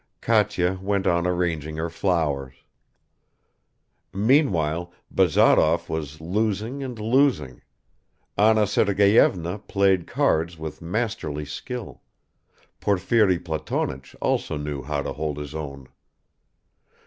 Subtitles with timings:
[0.19, 2.55] Katya went on arranging her flowers.
[4.11, 7.61] Meanwhile Bazarov was losing and losing.
[8.35, 12.01] Anna Sergeyevna played cards with masterly skill;
[12.79, 15.87] Porfiri Platonich also knew how to hold his own.